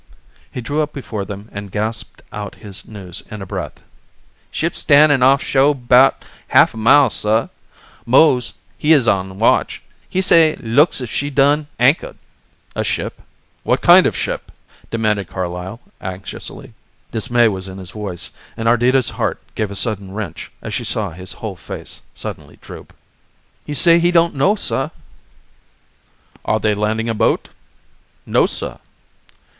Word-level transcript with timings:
He 0.51 0.61
drew 0.61 0.81
up 0.81 0.93
before 0.93 1.25
them 1.25 1.47
and 1.51 1.71
gasped 1.71 2.23
out 2.33 2.55
his 2.55 2.87
news 2.87 3.21
in 3.29 3.39
a 3.43 3.45
breath. 3.45 3.83
"Ship 4.49 4.73
stan'in' 4.73 5.21
off 5.21 5.43
sho' 5.43 5.75
'bout 5.75 6.23
half 6.47 6.73
a 6.73 6.77
mile 6.77 7.11
suh. 7.11 7.49
Mose, 8.03 8.53
he 8.79 8.95
uz 8.95 9.07
on 9.07 9.37
watch, 9.37 9.79
he 10.09 10.19
say 10.19 10.55
look's 10.55 11.01
if 11.01 11.11
she's 11.11 11.31
done 11.33 11.67
ancho'd." 11.79 12.17
"A 12.75 12.83
ship 12.83 13.21
what 13.61 13.81
kind 13.81 14.07
of 14.07 14.15
a 14.15 14.17
ship?" 14.17 14.51
demanded 14.89 15.27
Carlyle 15.27 15.79
anxiously. 16.01 16.73
Dismay 17.11 17.47
was 17.47 17.67
in 17.67 17.77
his 17.77 17.91
voice, 17.91 18.31
and 18.57 18.67
Ardita's 18.67 19.11
heart 19.11 19.39
gave 19.53 19.69
a 19.69 19.75
sudden 19.75 20.11
wrench 20.13 20.51
as 20.63 20.73
she 20.73 20.83
saw 20.83 21.11
his 21.11 21.33
whole 21.33 21.55
face 21.55 22.01
suddenly 22.15 22.57
droop. 22.59 22.91
"He 23.63 23.75
say 23.75 23.99
he 23.99 24.09
don't 24.09 24.33
know, 24.33 24.55
suh." 24.55 24.89
"Are 26.43 26.59
they 26.59 26.73
landing 26.73 27.07
a 27.07 27.13
boat?" 27.13 27.49
"No, 28.25 28.47
suh." 28.47 28.79